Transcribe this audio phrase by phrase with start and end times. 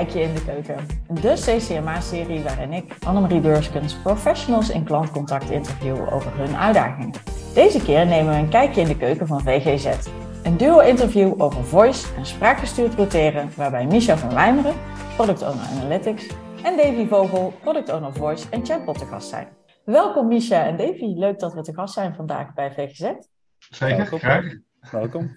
[0.00, 0.86] kijkje in de keuken.
[1.20, 7.12] De CCMA-serie waarin ik, Annemarie Beurskens, professionals in klantcontact interview over hun uitdagingen.
[7.54, 10.08] Deze keer nemen we een kijkje in de keuken van VGZ.
[10.42, 14.74] Een duo-interview over voice en spraakgestuurd roteren, waarbij Micha van Wijmeren,
[15.16, 16.26] Product Owner Analytics,
[16.62, 19.48] en Davy Vogel, Product Owner Voice en Chatbot te gast zijn.
[19.84, 23.12] Welkom Micha en Davy, leuk dat we te gast zijn vandaag bij VGZ.
[23.58, 24.44] Zeker, graag.
[24.90, 25.34] Welkom.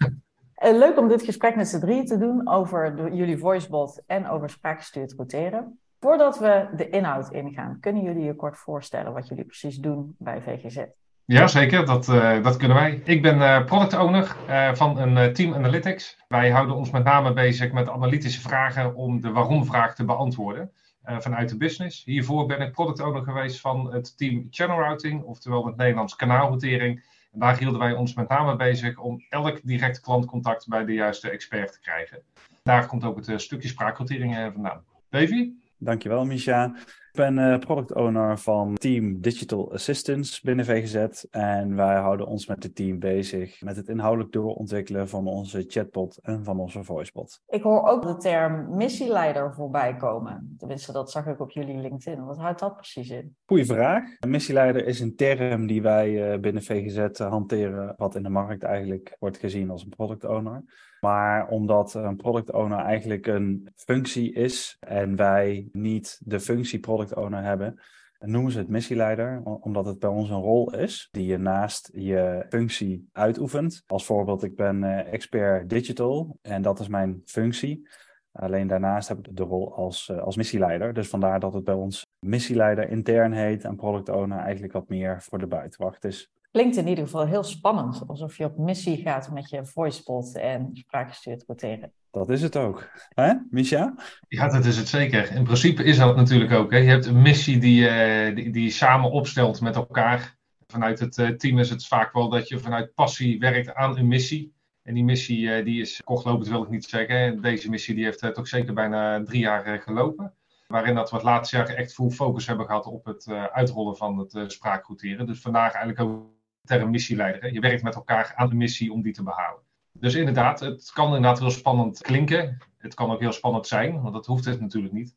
[0.61, 4.49] Uh, leuk om dit gesprek met z'n drieën te doen over jullie voicebot en over
[4.49, 5.79] spraakgestuurd roteren.
[5.99, 10.41] Voordat we de inhoud ingaan, kunnen jullie je kort voorstellen wat jullie precies doen bij
[10.41, 10.83] VGZ?
[11.25, 11.85] Ja, zeker.
[11.85, 13.01] Dat, uh, dat kunnen wij.
[13.05, 14.35] Ik ben uh, product owner
[14.73, 16.17] van een team analytics.
[16.27, 20.71] Wij houden ons met name bezig met analytische vragen om de waarom-vraag te beantwoorden
[21.03, 22.03] vanuit de business.
[22.03, 27.03] Hiervoor ben ik product owner geweest van het team channel routing, oftewel het Nederlands kanaalrotering.
[27.33, 31.29] En daar hielden wij ons met name bezig om elk direct klantcontact bij de juiste
[31.29, 32.21] expert te krijgen.
[32.63, 34.83] Daar komt ook het stukje spraakrotering vandaan.
[35.09, 35.51] Davy?
[35.77, 36.75] Dankjewel, Misha.
[37.13, 41.23] Ik ben uh, product owner van Team Digital Assistance binnen VGZ.
[41.31, 46.17] En wij houden ons met het team bezig met het inhoudelijk doorontwikkelen van onze chatbot
[46.21, 47.41] en van onze voicebot.
[47.47, 50.55] Ik hoor ook de term missieleider voorbij komen.
[50.57, 52.25] Tenminste, dat zag ik op jullie LinkedIn.
[52.25, 53.35] Wat houdt dat precies in?
[53.45, 54.03] Goeie vraag.
[54.19, 58.63] Een missieleider is een term die wij uh, binnen VGZ hanteren, wat in de markt
[58.63, 60.63] eigenlijk wordt gezien als een product owner.
[61.03, 67.15] Maar omdat een product owner eigenlijk een functie is en wij niet de functie product
[67.15, 67.79] owner hebben,
[68.19, 72.45] noemen ze het missieleider, omdat het bij ons een rol is die je naast je
[72.49, 73.83] functie uitoefent.
[73.87, 77.89] Als voorbeeld, ik ben expert digital en dat is mijn functie.
[78.31, 80.93] Alleen daarnaast heb ik de rol als, als missieleider.
[80.93, 85.21] Dus vandaar dat het bij ons missieleider intern heet en product owner eigenlijk wat meer
[85.21, 86.31] voor de buitenwacht is.
[86.53, 90.69] Klinkt in ieder geval heel spannend, alsof je op missie gaat met je voicebot en
[90.73, 91.91] spraakgestuurd quoteren.
[92.11, 92.89] Dat is het ook.
[93.09, 93.95] Hè, Misha?
[94.27, 95.31] Ja, dat is het zeker.
[95.31, 96.71] In principe is dat natuurlijk ook.
[96.71, 96.77] Hè.
[96.77, 100.37] Je hebt een missie die, uh, die, die je samen opstelt met elkaar.
[100.67, 104.07] Vanuit het uh, team is het vaak wel dat je vanuit passie werkt aan een
[104.07, 104.53] missie.
[104.83, 107.41] En die missie uh, die is kortlopend, wil ik niet zeggen.
[107.41, 110.33] Deze missie die heeft toch zeker bijna drie jaar gelopen.
[110.67, 114.17] Waarin dat we het laatste jaar echt full focus hebben gehad op het uitrollen van
[114.17, 115.25] het spraakrouteren.
[115.25, 116.32] Dus vandaag eigenlijk ook
[116.63, 117.53] term missieleider.
[117.53, 119.61] Je werkt met elkaar aan de missie om die te behalen.
[119.91, 122.57] Dus inderdaad, het kan inderdaad heel spannend klinken.
[122.77, 125.15] Het kan ook heel spannend zijn, want dat hoeft het natuurlijk niet.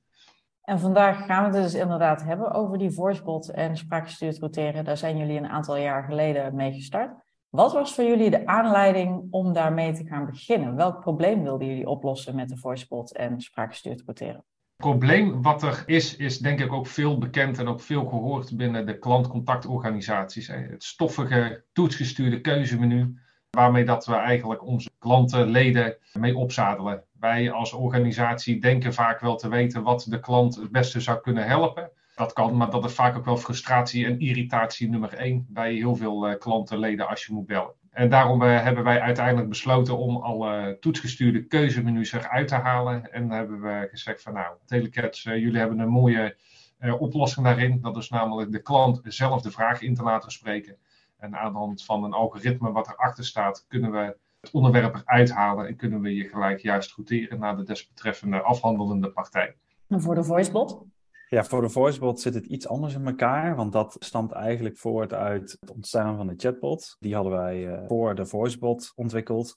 [0.62, 4.84] En vandaag gaan we het dus inderdaad hebben over die voicebot en spraakgestuurd roteren.
[4.84, 7.24] Daar zijn jullie een aantal jaar geleden mee gestart.
[7.48, 10.76] Wat was voor jullie de aanleiding om daarmee te gaan beginnen?
[10.76, 14.44] Welk probleem wilden jullie oplossen met de voicebot en spraakgestuurd roteren?
[14.76, 18.86] Probleem wat er is, is denk ik ook veel bekend en ook veel gehoord binnen
[18.86, 20.46] de klantcontactorganisaties.
[20.46, 23.18] Het stoffige, toetsgestuurde keuzemenu,
[23.50, 27.04] waarmee dat we eigenlijk onze klanten, leden mee opzadelen.
[27.20, 31.46] Wij als organisatie denken vaak wel te weten wat de klant het beste zou kunnen
[31.46, 31.90] helpen.
[32.14, 35.96] Dat kan, maar dat is vaak ook wel frustratie en irritatie nummer één bij heel
[35.96, 37.74] veel klanten, leden als je moet bellen.
[37.96, 43.12] En daarom uh, hebben wij uiteindelijk besloten om alle toetsgestuurde keuzemenu's eruit te halen.
[43.12, 46.36] En hebben we gezegd van nou, Telecats, uh, jullie hebben een mooie
[46.80, 47.80] uh, oplossing daarin.
[47.80, 50.76] Dat is namelijk de klant zelf de vraag in te laten spreken.
[51.16, 55.30] En aan de hand van een algoritme wat erachter staat, kunnen we het onderwerp eruit
[55.30, 55.66] halen.
[55.66, 59.56] En kunnen we je gelijk juist routeren naar de desbetreffende afhandelende partij.
[59.88, 60.84] En voor de voicebot?
[61.28, 65.12] Ja, voor de voicebot zit het iets anders in elkaar, want dat stamt eigenlijk voort
[65.12, 66.96] uit het ontstaan van de chatbot.
[66.98, 69.56] Die hadden wij uh, voor de voicebot ontwikkeld.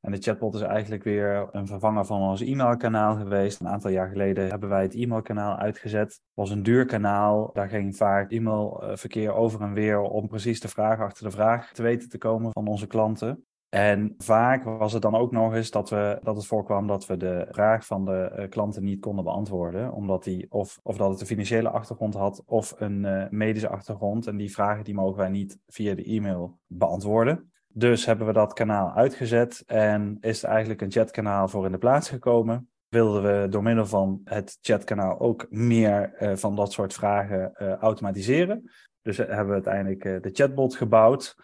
[0.00, 3.60] En de chatbot is eigenlijk weer een vervanger van ons e-mailkanaal geweest.
[3.60, 6.08] Een aantal jaar geleden hebben wij het e-mailkanaal uitgezet.
[6.08, 7.50] Het was een duur kanaal.
[7.52, 11.82] Daar ging vaak e-mailverkeer over en weer om precies de vraag achter de vraag te
[11.82, 13.46] weten te komen van onze klanten.
[13.76, 17.16] En vaak was het dan ook nog eens dat, we, dat het voorkwam dat we
[17.16, 19.92] de vraag van de uh, klanten niet konden beantwoorden.
[19.92, 24.26] Omdat die of, of dat het een financiële achtergrond had of een uh, medische achtergrond.
[24.26, 27.52] En die vragen die mogen wij niet via de e-mail beantwoorden.
[27.68, 31.78] Dus hebben we dat kanaal uitgezet en is er eigenlijk een chatkanaal voor in de
[31.78, 32.68] plaats gekomen.
[32.88, 38.70] Wilden we door middel van het chatkanaal ook meer uh, van dat soort vragen automatiseren.
[39.02, 41.36] Dus hebben we uiteindelijk de chatbot gebouwd.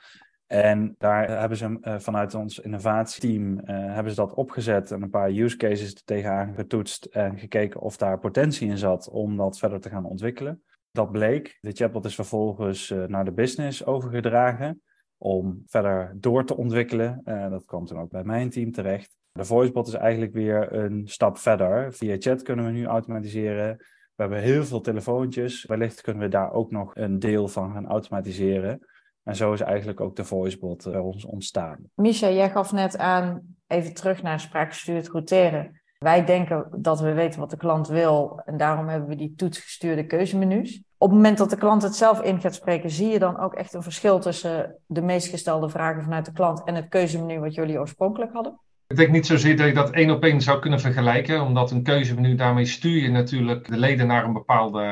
[0.52, 5.10] En daar hebben ze uh, vanuit ons innovatieteam uh, hebben ze dat opgezet en een
[5.10, 9.80] paar use cases tegenaan getoetst en gekeken of daar potentie in zat om dat verder
[9.80, 10.62] te gaan ontwikkelen.
[10.90, 11.58] Dat bleek.
[11.60, 14.82] De chatbot is vervolgens uh, naar de business overgedragen
[15.16, 17.20] om verder door te ontwikkelen.
[17.24, 19.16] dat kwam toen ook bij mijn team terecht.
[19.30, 21.92] De voicebot is eigenlijk weer een stap verder.
[21.92, 23.76] Via chat kunnen we nu automatiseren.
[24.14, 25.64] We hebben heel veel telefoontjes.
[25.64, 28.80] Wellicht kunnen we daar ook nog een deel van gaan automatiseren.
[29.24, 31.78] En zo is eigenlijk ook de voicebot bij ons ontstaan.
[31.94, 35.80] Misha, jij gaf net aan, even terug naar spraakgestuurd routeren.
[35.98, 40.06] Wij denken dat we weten wat de klant wil en daarom hebben we die toetsgestuurde
[40.06, 40.82] keuzemenu's.
[40.96, 43.54] Op het moment dat de klant het zelf in gaat spreken, zie je dan ook
[43.54, 47.54] echt een verschil tussen de meest gestelde vragen vanuit de klant en het keuzemenu wat
[47.54, 48.60] jullie oorspronkelijk hadden?
[48.86, 51.82] Ik denk niet zozeer dat je dat één op één zou kunnen vergelijken, omdat een
[51.82, 54.82] keuzemenu daarmee stuur je natuurlijk de leden naar een bepaalde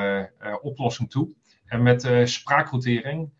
[0.42, 1.34] uh, oplossing toe.
[1.66, 3.30] En met uh, spraakroutering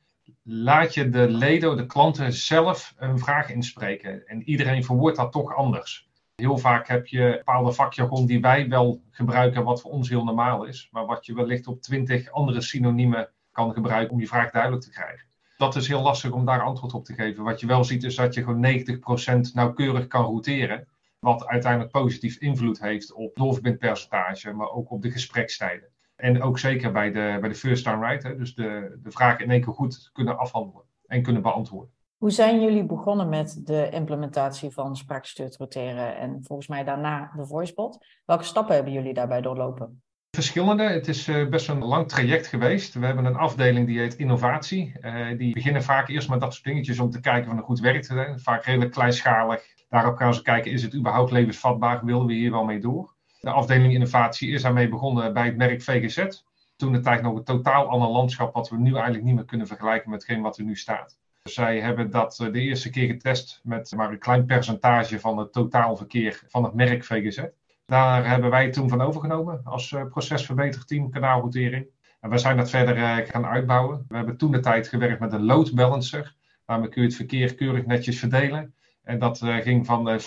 [0.53, 4.27] laat je de leden, de klanten zelf een vraag inspreken.
[4.27, 6.09] En iedereen verwoordt dat toch anders.
[6.35, 10.65] Heel vaak heb je bepaalde vakjargon die wij wel gebruiken, wat voor ons heel normaal
[10.65, 14.83] is, maar wat je wellicht op twintig andere synoniemen kan gebruiken om je vraag duidelijk
[14.83, 15.27] te krijgen.
[15.57, 17.45] Dat is heel lastig om daar antwoord op te geven.
[17.45, 20.89] Wat je wel ziet is dat je gewoon 90% nauwkeurig kan routeren,
[21.19, 25.89] wat uiteindelijk positief invloed heeft op doorverbindpercentage, maar ook op de gesprekstijden.
[26.21, 29.41] En ook zeker bij de, bij de first time right, hè, dus de, de vraag
[29.41, 31.95] in één keer goed kunnen afhandelen en kunnen beantwoorden.
[32.17, 37.47] Hoe zijn jullie begonnen met de implementatie van spraakgestuurd roteren en volgens mij daarna de
[37.47, 38.07] voicebot?
[38.25, 40.03] Welke stappen hebben jullie daarbij doorlopen?
[40.31, 40.83] Verschillende.
[40.83, 42.95] Het is eh, best een lang traject geweest.
[42.95, 44.93] We hebben een afdeling die heet innovatie.
[45.01, 47.81] Uh, die beginnen vaak eerst met dat soort dingetjes om te kijken of het goed
[47.81, 48.15] werkt.
[48.37, 49.63] Vaak redelijk kleinschalig.
[49.89, 52.05] Daarop gaan ze kijken, is het überhaupt levensvatbaar?
[52.05, 53.15] Willen we hier wel mee door?
[53.41, 56.43] De afdeling innovatie is daarmee begonnen bij het merk VGZ.
[56.77, 59.67] Toen de tijd nog een totaal ander landschap, wat we nu eigenlijk niet meer kunnen
[59.67, 61.19] vergelijken met wat er nu staat.
[61.43, 65.53] Zij hebben dat eh, de eerste keer getest met maar een klein percentage van het
[65.53, 67.45] totaalverkeer van het merk VGZ.
[67.87, 71.87] Daar hebben wij toen van overgenomen als uh, procesverbeterteam kanaalroutering.
[72.21, 74.05] En we zijn dat verder uh, gaan uitbouwen.
[74.09, 76.35] We hebben toen de tijd gewerkt met een load balancer.
[76.67, 78.75] Daarmee kun je het verkeer keurig netjes verdelen.
[79.03, 80.25] En dat uh, ging van 5%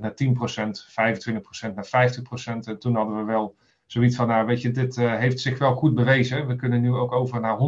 [0.00, 0.26] naar 10%,
[1.70, 2.68] 25% naar 50%.
[2.68, 3.56] En toen hadden we wel
[3.86, 6.46] zoiets van, nou weet je, dit heeft zich wel goed bewezen.
[6.46, 7.58] We kunnen nu ook over naar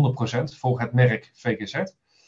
[0.53, 1.73] 100% voor het merk VGZ.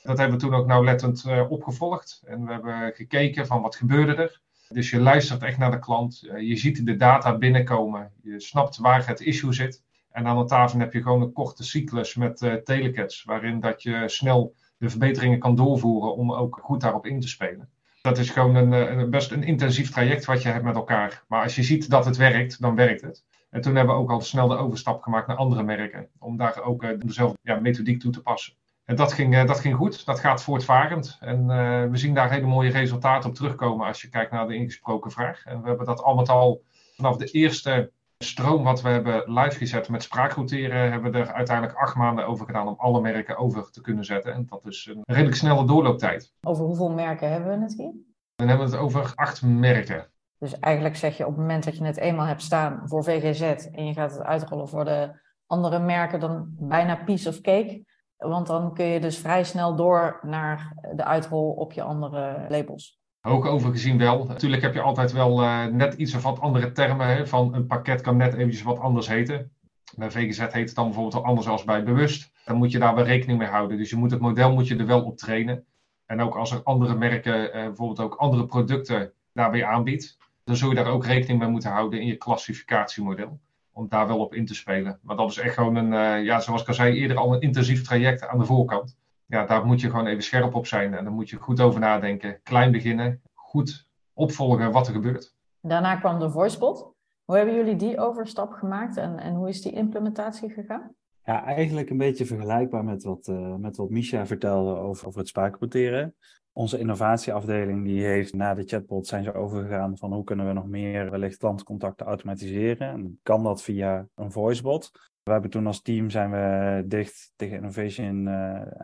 [0.02, 2.22] Dat hebben we toen ook nauwlettend opgevolgd.
[2.26, 4.40] En we hebben gekeken van wat gebeurde er.
[4.68, 6.20] Dus je luistert echt naar de klant.
[6.38, 8.12] Je ziet de data binnenkomen.
[8.22, 9.82] Je snapt waar het issue zit.
[10.10, 13.24] En aan de tafel heb je gewoon een korte cyclus met uh, telecats.
[13.24, 17.68] Waarin dat je snel de verbeteringen kan doorvoeren om ook goed daarop in te spelen.
[18.04, 21.24] Dat is gewoon een, een, best een intensief traject wat je hebt met elkaar.
[21.28, 23.24] Maar als je ziet dat het werkt, dan werkt het.
[23.50, 26.08] En toen hebben we ook al snel de overstap gemaakt naar andere merken.
[26.18, 28.54] Om daar ook dezelfde ja, methodiek toe te passen.
[28.84, 31.16] En dat ging, eh, dat ging goed, dat gaat voortvarend.
[31.20, 31.46] En
[31.90, 35.44] we zien daar hele mooie resultaten op terugkomen als je kijkt naar de ingesproken vraag.
[35.44, 36.62] En we hebben dat al met al
[36.96, 37.90] vanaf de eerste
[38.24, 42.46] stroom wat we hebben live gezet met spraakroteren, hebben we er uiteindelijk acht maanden over
[42.46, 44.32] gedaan om alle merken over te kunnen zetten.
[44.32, 46.32] En dat is een redelijk snelle doorlooptijd.
[46.40, 47.92] Over hoeveel merken hebben we het hier?
[48.34, 50.10] Dan hebben we het over acht merken.
[50.38, 53.66] Dus eigenlijk zeg je op het moment dat je het eenmaal hebt staan voor VGZ
[53.72, 57.84] en je gaat het uitrollen voor de andere merken, dan bijna piece of cake
[58.16, 63.02] want dan kun je dus vrij snel door naar de uitrol op je andere labels.
[63.26, 64.24] Ook overgezien wel.
[64.24, 67.06] Natuurlijk heb je altijd wel uh, net iets of wat andere termen.
[67.06, 69.52] Hè, van een pakket kan net eventjes wat anders heten.
[69.96, 72.32] Bij VGZ heet het dan bijvoorbeeld al anders als bij bewust.
[72.44, 73.76] Dan moet je daar wel rekening mee houden.
[73.76, 75.64] Dus je moet het model moet je er wel op trainen.
[76.06, 80.68] En ook als er andere merken, uh, bijvoorbeeld ook andere producten daarbij aanbiedt, dan zul
[80.68, 83.40] je daar ook rekening mee moeten houden in je klassificatiemodel
[83.72, 84.98] om daar wel op in te spelen.
[85.02, 87.40] Maar dat is echt gewoon een, uh, ja, zoals ik al zei eerder, al een
[87.40, 88.96] intensief traject aan de voorkant.
[89.26, 91.80] Ja, daar moet je gewoon even scherp op zijn en dan moet je goed over
[91.80, 92.40] nadenken.
[92.42, 95.34] Klein beginnen, goed opvolgen wat er gebeurt.
[95.60, 96.92] Daarna kwam de voicebot.
[97.24, 100.94] Hoe hebben jullie die overstap gemaakt en, en hoe is die implementatie gegaan?
[101.24, 105.28] Ja, eigenlijk een beetje vergelijkbaar met wat, uh, met wat Misha vertelde over, over het
[105.28, 106.14] spraakquoteren.
[106.52, 110.66] Onze innovatieafdeling die heeft na de chatbot zijn ze overgegaan van hoe kunnen we nog
[110.66, 112.88] meer wellicht klantcontacten automatiseren.
[112.88, 114.90] En kan dat via een voicebot.
[115.24, 118.24] We hebben toen als team zijn we dicht tegen Innovation uh,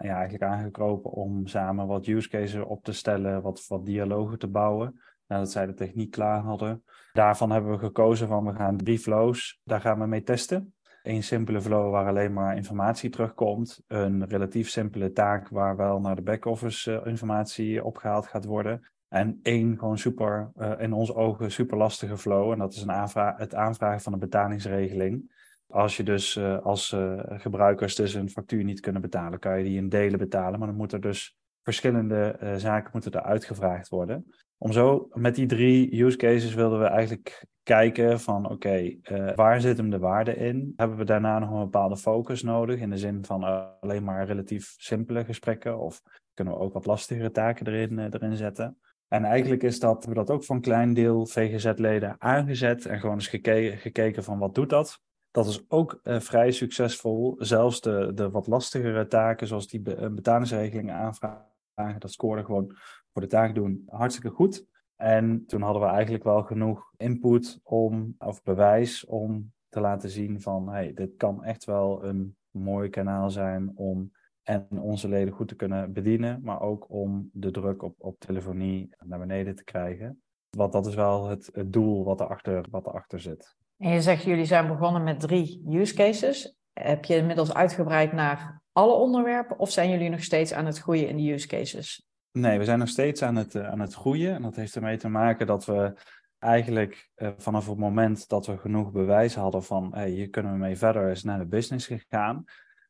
[0.00, 4.49] ja, eigenlijk aangekropen om samen wat use cases op te stellen, wat, wat dialogen te
[4.49, 5.00] bouwen.
[5.26, 6.85] Nadat zij de techniek klaar hadden.
[7.12, 10.75] Daarvan hebben we gekozen van we gaan drie flows, daar gaan we mee testen.
[11.02, 13.82] Een simpele flow waar alleen maar informatie terugkomt.
[13.87, 18.88] Een relatief simpele taak waar wel naar de back-office uh, informatie opgehaald gaat worden.
[19.09, 22.52] En één gewoon super, uh, in onze ogen super lastige flow.
[22.52, 25.38] En dat is een het aanvragen van een betalingsregeling.
[25.71, 26.97] Als je dus uh, als
[27.29, 30.59] gebruikers dus een factuur niet kunnen betalen, kan je die in delen betalen.
[30.59, 34.27] Maar dan moet er dus verschillende zaken moeten er uitgevraagd worden.
[34.59, 38.97] Om zo met die drie use cases wilden we eigenlijk kijken van oké,
[39.35, 40.73] waar zit hem de waarde in?
[40.77, 43.45] Hebben we daarna nog een bepaalde focus nodig in de zin van
[43.81, 46.03] alleen maar relatief simpele gesprekken of
[46.35, 48.79] kunnen we ook wat lastigere taken erin, erin zetten?
[49.09, 53.29] En eigenlijk is dat, we dat ook een klein deel VGZ-leden aangezet en gewoon eens
[53.29, 55.00] gekeken, gekeken van wat doet dat?
[55.30, 57.34] Dat is ook vrij succesvol.
[57.38, 62.76] Zelfs de, de wat lastigere taken, zoals die be betalingsregelingen aanvragen, dat scoorde gewoon
[63.12, 64.66] voor de taak doen hartstikke goed.
[64.96, 70.40] En toen hadden we eigenlijk wel genoeg input om, of bewijs om te laten zien
[70.40, 75.49] van, hey, dit kan echt wel een mooi kanaal zijn om en onze leden goed
[75.49, 80.22] te kunnen bedienen, maar ook om de druk op, op telefonie naar beneden te krijgen.
[80.56, 83.56] Want dat is wel het, het doel wat erachter, wat erachter zit.
[83.80, 86.54] En je zegt, jullie zijn begonnen met drie use cases.
[86.72, 91.08] Heb je inmiddels uitgebreid naar alle onderwerpen of zijn jullie nog steeds aan het groeien
[91.08, 92.06] in de use cases?
[92.32, 94.34] Nee, we zijn nog steeds aan het, aan het groeien.
[94.34, 95.94] En dat heeft ermee te maken dat we
[96.38, 100.58] eigenlijk uh, vanaf het moment dat we genoeg bewijs hadden van hey, hier kunnen we
[100.58, 102.44] mee verder, is naar de business gegaan.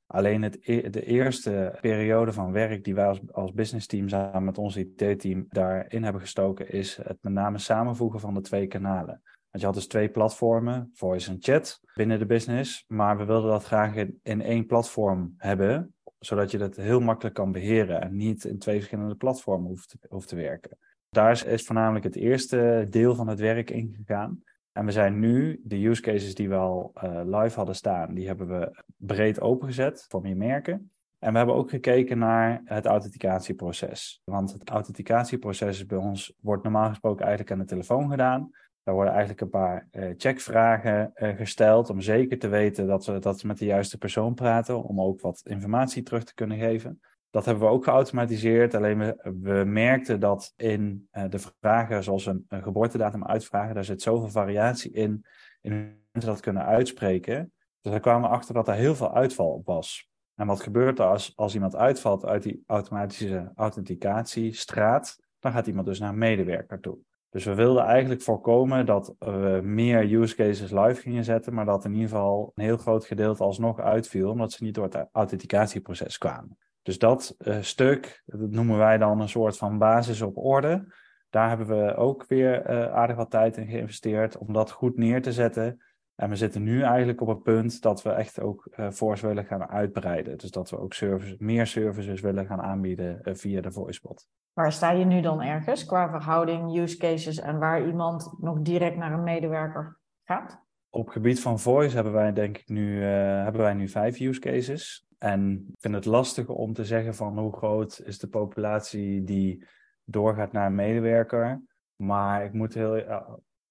[0.07, 4.45] Alleen het, e-, de eerste periode van werk die wij als, als business team samen
[4.45, 9.23] met ons IT-team daarin hebben gestoken, is het met name samenvoegen van de twee kanalen.
[9.51, 12.85] Want je had dus twee platformen, voice en chat, binnen de business.
[12.89, 17.53] Maar we wilden dat graag in, één platform hebben, zodat je dat heel makkelijk kan
[17.53, 19.69] beheren en niet in twee verschillende platformen
[20.09, 20.79] hoeft, te werken.
[21.09, 24.43] Daar is, voornamelijk het eerste deel van het werk ingegaan.
[24.73, 28.27] En we zijn nu de use cases die we al uh, live hadden staan, die
[28.27, 30.91] hebben we breed opengezet voor meer merken.
[31.19, 34.21] En we hebben ook gekeken naar het authenticatieproces.
[34.25, 38.51] Want het authenticatieproces bij ons wordt normaal gesproken eigenlijk aan de telefoon gedaan.
[38.83, 43.19] Daar worden eigenlijk een paar uh, checkvragen uh, gesteld om zeker te weten dat we,
[43.19, 47.01] dat met de juiste persoon praten, om ook wat informatie terug te kunnen geven.
[47.31, 48.75] Dat hebben we ook geautomatiseerd.
[48.75, 53.85] Alleen we, we merkten dat in uh, de vragen, zoals een, een, geboortedatum uitvragen, daar
[53.85, 55.25] zit zoveel variatie in,
[55.61, 55.81] in hoe
[56.13, 57.53] mensen dat kunnen uitspreken.
[57.81, 60.09] Dus daar kwamen we achter dat er heel veel uitval op was.
[60.35, 65.19] En wat gebeurt er als, als iemand uitvalt uit die automatische authenticatiestraat?
[65.39, 66.99] Dan gaat iemand dus naar een medewerker toe.
[67.31, 71.85] Dus we wilden eigenlijk voorkomen dat we meer use cases live gingen zetten, maar dat
[71.85, 76.19] in ieder geval een heel groot gedeelte alsnog uitviel, omdat ze niet door het authenticatieproces
[76.19, 76.59] kwamen.
[76.83, 80.93] Dus dat uh, stuk, dat noemen wij dan een soort van basis op orde.
[81.31, 85.23] Daar hebben we ook weer uh, aardig wat tijd in geïnvesteerd om dat goed neer
[85.23, 85.83] te zetten.
[86.21, 89.45] En we zitten nu eigenlijk op het punt dat we echt ook uh, Force willen
[89.45, 90.39] gaan uitbreiden.
[90.39, 94.27] Dus dat we ook services, meer services willen gaan aanbieden uh, via de voicebot.
[94.53, 98.97] Waar sta je nu dan ergens qua verhouding, use cases en waar iemand nog direct
[98.97, 100.65] naar een medewerker gaat?
[100.91, 103.03] Op het gebied van voice hebben wij denk ik nu, uh,
[103.43, 105.07] hebben wij nu vijf use cases.
[105.19, 109.67] En ik vind het lastig om te zeggen van hoe groot is de populatie die
[110.05, 111.63] doorgaat naar een medewerker.
[111.97, 112.95] Maar ik moet heel,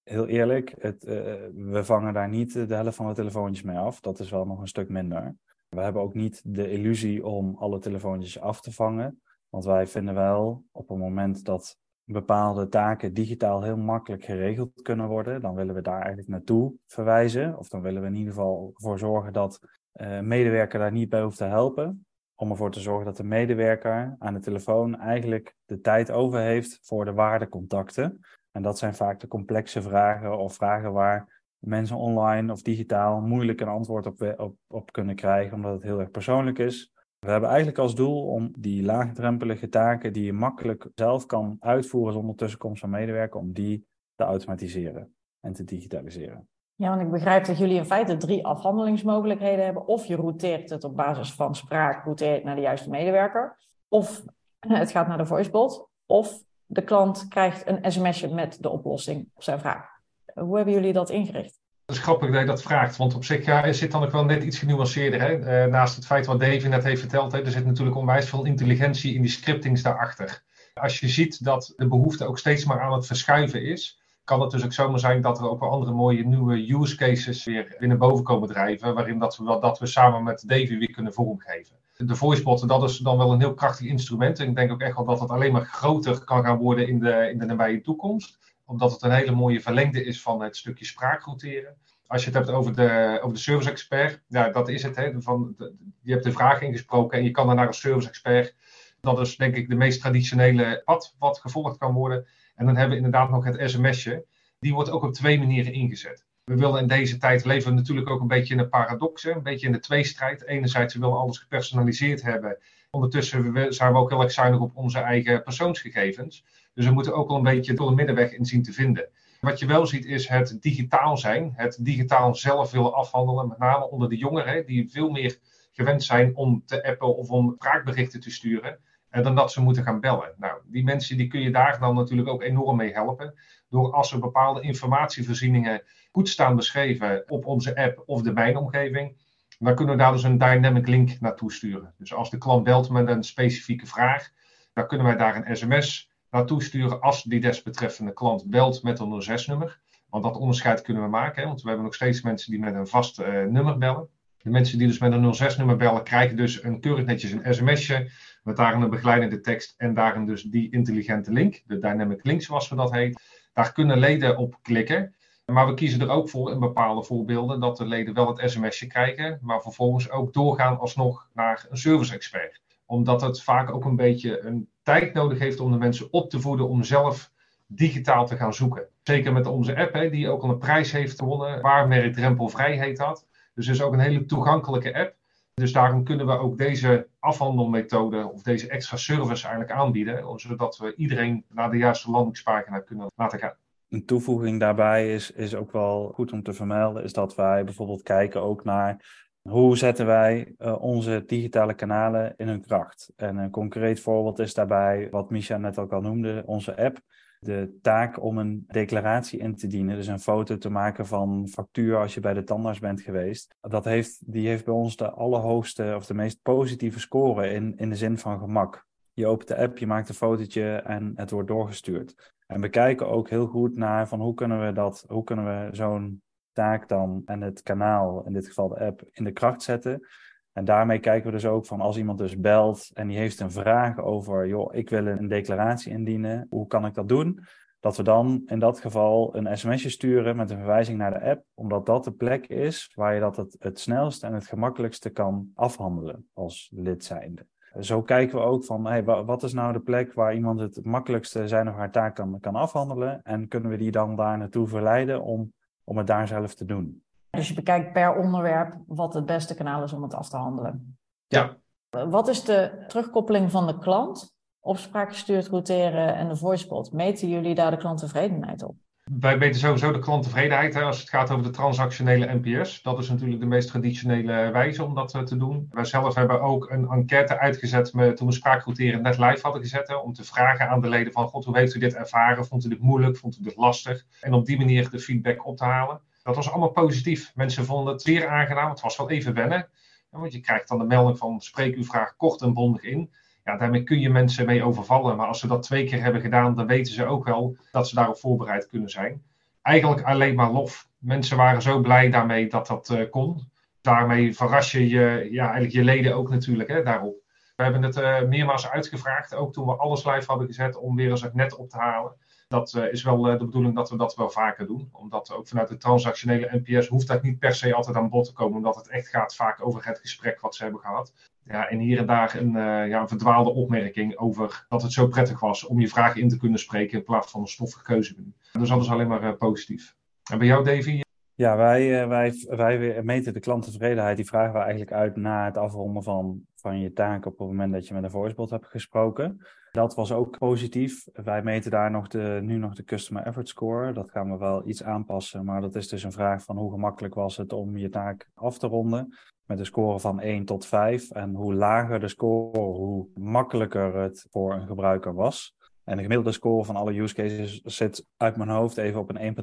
[0.09, 1.13] heel eerlijk, het, uh,
[1.53, 3.99] we vangen daar niet de helft van de telefoontjes mee af.
[3.99, 5.35] Dat is wel nog een stuk minder.
[5.69, 9.21] We hebben ook niet de illusie om alle telefoontjes af te vangen.
[9.49, 15.07] Want wij vinden wel op het moment dat bepaalde taken digitaal heel makkelijk geregeld kunnen
[15.07, 17.57] worden, dan willen we daar eigenlijk naartoe verwijzen.
[17.57, 19.59] Of dan willen we in ieder geval voor zorgen dat
[19.93, 22.05] uh, medewerker daar niet bij hoeft te helpen.
[22.35, 26.79] Om ervoor te zorgen dat de medewerker aan de telefoon eigenlijk de tijd over heeft
[26.81, 28.19] voor de waardecontacten.
[28.59, 33.61] En dat zijn vaak de complexe vragen of vragen waar mensen online of digitaal moeilijk
[33.61, 36.93] een antwoord op, op, op kunnen krijgen, omdat het heel erg persoonlijk is.
[37.19, 42.13] We hebben eigenlijk als doel om die laagdrempelige taken die je makkelijk zelf kan uitvoeren
[42.13, 43.85] zonder tussenkomst van medewerker, om die
[44.15, 46.47] te automatiseren en te digitaliseren.
[46.75, 49.87] Ja, want ik begrijp dat jullie in feite drie afhandelingsmogelijkheden hebben.
[49.87, 53.57] Of je routeert het op basis van spraak, routeert naar de juiste medewerker.
[53.87, 54.23] Of
[54.59, 55.89] het gaat naar de voicebot.
[56.05, 59.85] Of de klant krijgt een sms'je met de oplossing op zijn vraag.
[60.33, 61.59] Hoe hebben jullie dat ingericht?
[61.85, 64.25] Het is grappig dat je dat vraagt, want op zich ja, zit dan ook wel
[64.25, 65.21] net iets genuanceerder.
[65.21, 65.63] Hè?
[65.65, 68.45] Uh, naast het feit wat David net heeft verteld, hè, er zit natuurlijk onwijs veel
[68.45, 70.43] intelligentie in die scriptings daarachter.
[70.73, 74.51] Als je ziet dat de behoefte ook steeds maar aan het verschuiven is, kan het
[74.51, 77.97] dus ook zomaar zijn dat er ook wel andere mooie nieuwe use cases weer binnen
[77.97, 81.75] boven komen drijven, waarin dat we, dat we samen met Davy weer kunnen vormgeven.
[82.05, 84.39] De voicebot, dat is dan wel een heel krachtig instrument.
[84.39, 86.99] En ik denk ook echt wel dat het alleen maar groter kan gaan worden in
[86.99, 88.37] de, in de nabije toekomst
[88.69, 91.75] omdat het een hele mooie verlengde is van het stukje spraakrouteren.
[92.07, 94.95] Als je het hebt over de, over de service expert, ja, dat is het.
[94.95, 95.55] Hè, van,
[96.01, 98.55] je hebt de vraag ingesproken en je kan naar een service expert.
[99.01, 102.27] Dat is denk ik de meest traditionele pad wat gevolgd kan worden.
[102.55, 104.25] En dan hebben we inderdaad nog het sms'je.
[104.59, 106.25] Die wordt ook op twee manieren ingezet.
[106.49, 109.65] We willen in deze tijd leven natuurlijk ook een beetje in een paradox, een beetje
[109.65, 110.45] in de tweestrijd.
[110.45, 112.57] Enerzijds, we willen alles gepersonaliseerd hebben.
[112.91, 116.45] Ondertussen zijn we ook heel erg zuinig op onze eigen persoonsgegevens.
[116.73, 119.09] Dus we moeten ook wel een beetje door de middenweg in zien te vinden.
[119.41, 123.89] Wat je wel ziet is het digitaal zijn, het digitaal zelf willen afhandelen, met name
[123.89, 125.39] onder de jongeren, die veel meer
[125.71, 128.79] gewend zijn om te appen of om spraakberichten te sturen,
[129.09, 130.33] eh, dan dat ze moeten gaan bellen.
[130.37, 133.33] Nou, die mensen die kun je daar dan natuurlijk ook enorm mee helpen,
[133.69, 139.17] door als er bepaalde informatievoorzieningen goed staan beschreven op onze app of de mijnomgeving,
[139.59, 141.93] dan kunnen we daar dus een dynamic link naartoe sturen.
[141.97, 144.29] Dus als de klant belt met een specifieke vraag,
[144.73, 149.23] dan kunnen wij daar een sms naartoe sturen als die desbetreffende klant belt met een
[149.29, 149.79] 06-nummer.
[150.09, 152.87] Want dat onderscheid kunnen we maken, want we hebben nog steeds mensen die met een
[152.87, 154.09] vast uh, nummer bellen.
[154.41, 158.11] De mensen die dus met een 06-nummer bellen, krijgen dus een keurig netjes een sms'je
[158.43, 162.69] met daarin een begeleidende tekst en daarin dus die intelligente link, de dynamic link zoals
[162.69, 163.21] we dat heet.
[163.53, 165.15] Daar kunnen leden op klikken.
[165.49, 168.87] Maar we kiezen er ook voor in bepaalde voorbeelden dat de leden wel het sms'je
[168.87, 172.61] krijgen, maar vervolgens ook doorgaan alsnog naar een service expert.
[172.85, 176.39] Omdat het vaak ook een beetje een tijd nodig heeft om de mensen op te
[176.39, 177.31] voeden om zelf
[177.67, 178.87] digitaal te gaan zoeken.
[179.03, 181.61] Zeker met onze app, hè, die ook al een prijs heeft gewonnen.
[181.61, 183.27] Waarmerk Drempelvrij heet dat.
[183.53, 185.15] Dus het is ook een hele toegankelijke app.
[185.53, 190.95] Dus daarom kunnen we ook deze afhandelmethode of deze extra service eigenlijk aanbieden, zodat we
[190.95, 193.55] iedereen naar de juiste landingspagina kunnen laten gaan.
[193.89, 198.03] Een toevoeging daarbij is, is ook wel goed om te vermelden, is dat wij bijvoorbeeld
[198.03, 203.11] kijken ook naar hoe zetten wij uh, onze digitale kanalen in hun kracht.
[203.15, 207.01] En een concreet voorbeeld is daarbij wat Misha net ook al noemde, onze app
[207.39, 211.97] de taak om een declaratie in te dienen, dus een foto te maken van factuur
[211.97, 215.93] als je bij de tandarts bent geweest, dat heeft, die heeft bij ons de allerhoogste
[215.95, 218.87] of de meest positieve score in, in de zin van gemak.
[219.13, 222.33] Je opent de app, je maakt een fotootje en het wordt doorgestuurd.
[222.51, 225.75] En we kijken ook heel goed naar van hoe kunnen we dat, hoe kunnen we
[225.75, 230.07] zo'n taak dan en het kanaal, in dit geval de app, in de kracht zetten.
[230.51, 233.51] En daarmee kijken we dus ook van als iemand dus belt en die heeft een
[233.51, 237.39] vraag over, joh, ik wil een declaratie indienen, hoe kan ik dat doen?
[237.79, 241.43] Dat we dan in dat geval een sms'je sturen met een verwijzing naar de app,
[241.53, 245.51] omdat dat de plek is waar je dat het, het snelst en het gemakkelijkste kan
[245.53, 247.45] afhandelen als lid zijnde.
[247.79, 251.47] Zo kijken we ook van, hey, wat is nou de plek waar iemand het makkelijkste
[251.47, 253.21] zijn of haar taak kan, kan afhandelen?
[253.23, 257.03] En kunnen we die dan daar naartoe verleiden om, om het daar zelf te doen?
[257.29, 260.97] Dus je bekijkt per onderwerp wat het beste kanaal is om het af te handelen.
[261.27, 261.57] Ja.
[261.89, 266.91] Wat is de terugkoppeling van de klant op spraakgestuurd routeren en de voicebot?
[266.91, 268.75] Meten jullie daar de klanttevredenheid op?
[269.17, 272.81] Wij meten sowieso de klanttevredenheid hè, als het gaat over de transactionele NPS.
[272.81, 275.69] Dat is natuurlijk de meest traditionele wijze om dat eh, te doen.
[275.71, 280.01] Wij zelf hebben ook een enquête uitgezet met, toen we spraakrouteren net live hadden gezet.
[280.03, 282.45] Om te vragen aan de leden van, god, hoe heeft u dit ervaren?
[282.45, 283.17] Vond u dit moeilijk?
[283.17, 284.05] Vond u dit lastig?
[284.21, 286.01] En op die manier de feedback op te halen.
[286.23, 287.31] Dat was allemaal positief.
[287.35, 288.69] Mensen vonden het zeer aangenaam.
[288.69, 289.69] Het was wel even wennen.
[290.09, 293.11] Want je krijgt dan de melding van spreek uw vraag kort en bondig in.
[293.43, 295.15] Ja, daarmee kun je mensen mee overvallen.
[295.15, 297.95] Maar als ze dat twee keer hebben gedaan, dan weten ze ook wel dat ze
[297.95, 299.23] daarop voorbereid kunnen zijn.
[299.61, 300.87] Eigenlijk alleen maar lof.
[300.97, 303.51] Mensen waren zo blij daarmee dat dat uh, kon.
[303.81, 307.15] Daarmee verras je, je ja, eigenlijk je leden ook natuurlijk hè, daarop.
[307.55, 311.09] We hebben het uh, meermaals uitgevraagd, ook toen we alles live hadden gezet, om weer
[311.09, 312.15] eens het net op te halen.
[312.47, 314.89] Dat uh, is wel de bedoeling dat we dat wel vaker doen.
[314.91, 318.33] Omdat ook vanuit de transactionele NPS hoeft dat niet per se altijd aan bod te
[318.33, 318.57] komen.
[318.57, 321.13] Omdat het echt gaat vaak over het gesprek wat ze hebben gehad.
[321.51, 325.07] Ja, en hier en daar een, uh, ja, een verdwaalde opmerking over dat het zo
[325.07, 328.15] prettig was om je vragen in te kunnen spreken in plaats van een stoffige keuze.
[328.51, 329.95] Dus dat is alleen maar positief.
[330.31, 331.01] En bij jou, Davy?
[331.33, 334.15] Ja, wij, wij, wij meten de klanttevredenheid.
[334.15, 337.73] Die vragen we eigenlijk uit na het afronden van, van je taak op het moment
[337.73, 339.41] dat je met een voicebot hebt gesproken.
[339.71, 341.07] Dat was ook positief.
[341.13, 343.93] Wij meten daar nog de, nu nog de Customer Effort Score.
[343.93, 347.13] Dat gaan we wel iets aanpassen, maar dat is dus een vraag van hoe gemakkelijk
[347.13, 349.17] was het om je taak af te ronden.
[349.49, 351.11] Met een score van 1 tot 5.
[351.11, 355.55] En hoe lager de score, hoe makkelijker het voor een gebruiker was.
[355.83, 359.35] En de gemiddelde score van alle use cases zit uit mijn hoofd even op een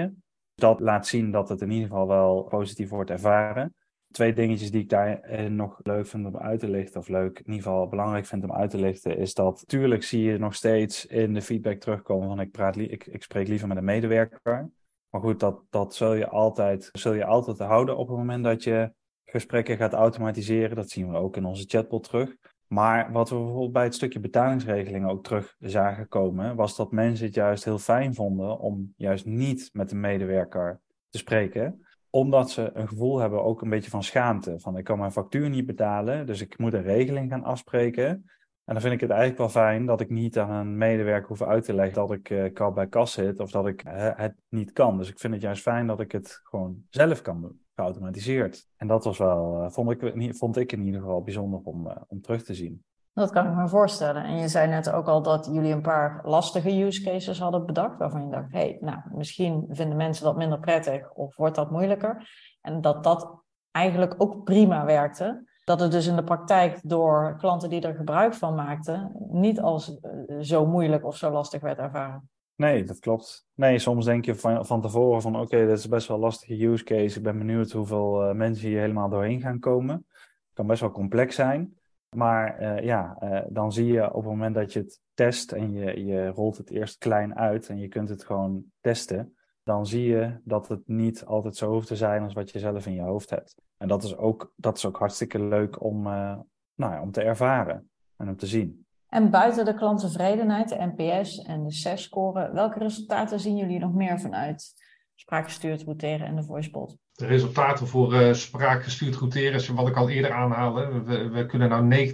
[0.00, 0.22] 1.8, 1.9.
[0.54, 3.74] Dat laat zien dat het in ieder geval wel positief wordt ervaren
[4.14, 7.52] twee dingetjes die ik daar nog leuk vind om uit te lichten, of leuk, in
[7.52, 11.06] ieder geval belangrijk vind om uit te lichten, is dat tuurlijk zie je nog steeds
[11.06, 14.70] in de feedback terugkomen van ik, praat ik, ik spreek liever met een medewerker.
[15.10, 18.64] Maar goed, dat, dat zul, je altijd, zul je altijd houden op het moment dat
[18.64, 18.92] je
[19.34, 20.76] gesprekken gaat automatiseren.
[20.76, 22.36] Dat zien we ook in onze chatbot terug.
[22.66, 27.26] Maar wat we bijvoorbeeld bij het stukje betalingsregelingen ook terug zagen komen, was dat mensen
[27.26, 32.70] het juist heel fijn vonden om juist niet met een medewerker te spreken omdat ze
[32.74, 34.58] een gevoel hebben ook een beetje van schaamte.
[34.58, 38.30] Van ik kan mijn factuur niet betalen, dus ik moet een regeling gaan afspreken.
[38.64, 41.42] En dan vind ik het eigenlijk wel fijn dat ik niet aan een medewerker hoef
[41.42, 44.72] uit te leggen dat ik uh, bij kas zit of dat ik uh, het niet
[44.72, 44.98] kan.
[44.98, 48.68] Dus ik vind het juist fijn dat ik het gewoon zelf kan doen, geautomatiseerd.
[48.76, 52.20] En dat was wel, uh, vond, ik, vond ik in ieder geval bijzonder om, om
[52.20, 52.84] terug te zien.
[53.14, 54.24] Dat kan ik me voorstellen.
[54.24, 57.98] En je zei net ook al dat jullie een paar lastige use cases hadden bedacht,
[57.98, 62.28] waarvan je dacht, hey, nou, misschien vinden mensen dat minder prettig of wordt dat moeilijker.
[62.60, 65.52] En dat dat eigenlijk ook prima werkte.
[65.64, 70.00] Dat het dus in de praktijk door klanten die er gebruik van maakten, niet als
[70.00, 72.28] eh, zo moeilijk of zo lastig werd ervaren.
[72.56, 73.46] Nee, dat klopt.
[73.54, 76.66] Nee, soms denk je van, van tevoren van oké, dit is best wel een lastige
[76.66, 77.16] use case.
[77.16, 80.06] Ik ben benieuwd hoeveel uh, mensen hier helemaal doorheen gaan komen.
[80.12, 81.78] Het kan best wel complex zijn.
[82.16, 86.04] Maar uh, ja, dan zie je op het moment dat je het test en je,
[86.04, 90.40] je rolt het eerst klein uit en je kunt het gewoon testen, dan zie je
[90.44, 93.30] dat het niet altijd zo hoeft te zijn als wat je zelf in je hoofd
[93.30, 93.54] hebt.
[93.84, 96.36] En dat is ook, dat is ook hartstikke leuk om, uh,
[96.74, 98.86] nou ja, om te ervaren en om te zien.
[99.08, 104.20] En buiten de klanttevredenheid, de NPS en de CES-score, welke resultaten zien jullie nog meer
[104.20, 104.72] vanuit
[105.14, 106.96] spraakgestuurd routeren en de voicebot?
[107.12, 111.02] De resultaten voor uh, spraakgestuurd routeren is wat ik al eerder aanhaalde.
[111.02, 112.12] We, we kunnen nou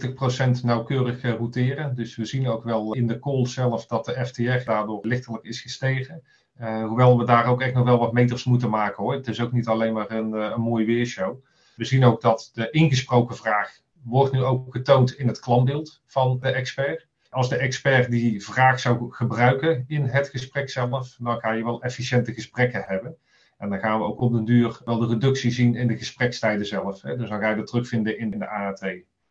[0.59, 1.95] 90% nauwkeurig uh, routeren.
[1.95, 5.61] Dus we zien ook wel in de call zelf dat de FTR daardoor lichtelijk is
[5.61, 6.23] gestegen.
[6.61, 9.13] Uh, hoewel we daar ook echt nog wel wat meters moeten maken hoor.
[9.13, 11.37] Het is ook niet alleen maar een, een mooie weershow.
[11.81, 16.39] We zien ook dat de ingesproken vraag wordt nu ook getoond in het klantbeeld van
[16.41, 17.07] de expert.
[17.31, 21.83] Als de expert die vraag zou gebruiken in het gesprek zelf, dan ga je wel
[21.83, 23.17] efficiënte gesprekken hebben.
[23.59, 26.67] En dan gaan we ook op den duur wel de reductie zien in de gesprekstijden
[26.67, 27.03] zelf.
[27.03, 27.17] Hè.
[27.17, 28.87] Dus dan ga je dat terugvinden in, de AAT.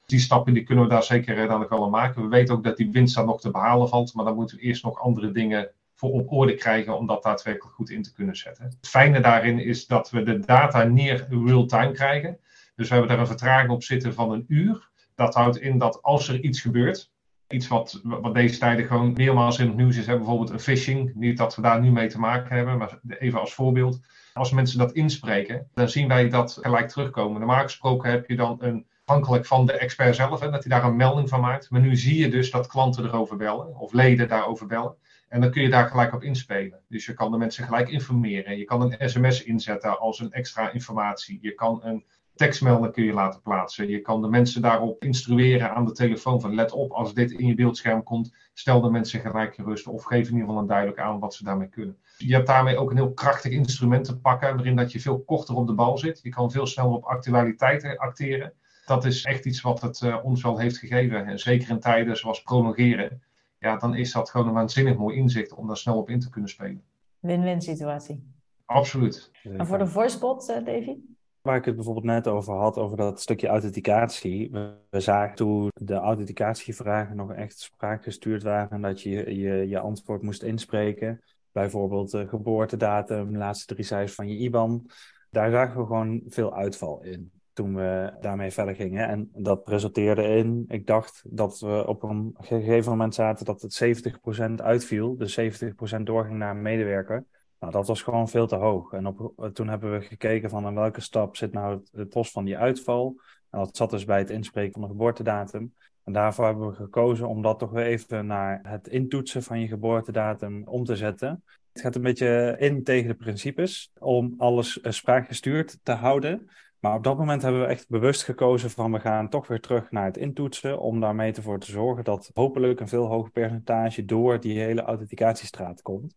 [0.06, 2.22] Die stappen die kunnen we daar zeker dan nog wel maken.
[2.22, 4.64] We weten ook dat die winst daar nog te behalen valt, maar dan moeten we
[4.64, 8.36] eerst nog andere dingen voor op orde krijgen om dat daadwerkelijk goed in te kunnen
[8.36, 8.64] zetten.
[8.64, 12.40] Het fijne daarin is dat we de data neer real-time krijgen.
[12.76, 14.90] Dus we hebben daar een vertraging op zitten van een uur.
[15.16, 17.12] Dat houdt in dat als er iets gebeurt,
[17.48, 21.12] iets wat, wat deze tijden gewoon meermaals in het nieuws is, bijvoorbeeld een phishing.
[21.16, 24.00] Niet dat we daar nu mee te maken hebben, maar even als voorbeeld.
[24.34, 27.40] Als mensen dat inspreken, dan zien wij dat gelijk terugkomen.
[27.40, 30.90] Normaal gesproken heb je dan een, afhankelijk van de expert zelf, hè, dat hij daar
[30.90, 31.70] een melding van maakt.
[31.70, 34.96] Maar nu zie je dus dat klanten erover bellen, of leden daarover bellen.
[35.30, 36.80] En dan kun je daar gelijk op inspelen.
[36.88, 38.58] Dus je kan de mensen gelijk informeren.
[38.58, 41.40] Je kan een sms inzetten als een extra informatie.
[41.42, 42.06] Je kan een
[42.40, 43.88] tekstmelding kun je laten plaatsen.
[43.88, 47.48] Je kan de mensen daarop instrueren aan de telefoon van let op als dit in
[47.48, 51.00] je beeldscherm komt, stel de mensen gelijk gerust of geef in ieder geval een duidelijk
[51.00, 51.98] aan wat ze daarmee kunnen.
[52.18, 55.56] Je hebt daarmee ook een heel krachtig instrument te pakken waarin dat je veel korter
[55.56, 56.20] op de bal zit.
[56.24, 58.54] Je kan veel sneller op actualiteiten acteren.
[58.86, 61.26] Dat is echt iets wat het uh, ons wel heeft gegeven.
[61.26, 63.22] En zeker in tijden zoals prolongeren.
[63.60, 66.30] Ja, dan is dat gewoon een waanzinnig mooi inzicht om daar snel op in te
[66.30, 66.84] kunnen spelen.
[67.20, 68.24] Win-win situatie.
[68.66, 69.32] Absoluut.
[69.44, 70.96] En voor de voicebot, uh, Davy?
[71.42, 74.52] Waar ik het bijvoorbeeld net over had, over dat stukje authenticatie.
[74.52, 78.82] We, zagen toen de authenticatievragen nog echt spraakgestuurd waren.
[78.82, 81.22] Dat je, je je antwoord moest inspreken.
[81.52, 84.90] Bijvoorbeeld de geboortedatum, de laatste drie cijfers van je IBAN.
[85.30, 89.08] Daar zagen we gewoon veel uitval in toen we daarmee verder gingen.
[89.08, 94.14] En dat resulteerde in, ik dacht dat we op een gegeven moment zaten dat het
[94.50, 95.18] 70% uitviel.
[95.18, 97.26] Dus 70% doorging naar een medewerker.
[97.60, 98.94] Nou, dat was gewoon veel te hoog.
[98.94, 99.16] En
[99.54, 103.16] toen hebben we gekeken van in welke stap zit nou het, los van die uitval.
[103.50, 105.74] En dat zat dus bij het inspreken van de geboortedatum.
[106.04, 109.68] En daarvoor hebben we gekozen om dat toch weer even naar het intoetsen van je
[109.68, 111.44] geboortedatum om te zetten.
[111.72, 116.50] Het gaat een beetje in tegen de principes om alles eh, spraakgestuurd te houden.
[116.80, 119.92] Maar op dat moment hebben we echt bewust gekozen van we gaan toch weer terug
[119.92, 120.80] naar het intoetsen.
[120.80, 125.82] Om daarmee ervoor te zorgen dat hopelijk een veel hoger percentage door die hele authenticatiestraat
[125.82, 126.16] komt.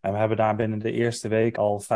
[0.00, 1.86] En we hebben daar binnen de eerste week al 50%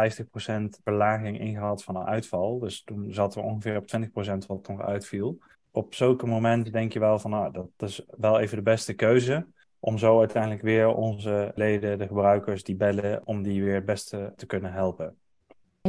[0.83, 2.59] verlaging ingehad van een uitval.
[2.59, 5.38] Dus toen zaten we ongeveer op 20% wat nog uitviel.
[5.70, 9.46] Op zulke momenten denk je wel van, nou, dat is wel even de beste keuze.
[9.79, 14.33] Om zo uiteindelijk weer onze leden, de gebruikers die bellen, om die weer het beste
[14.37, 15.18] te kunnen helpen.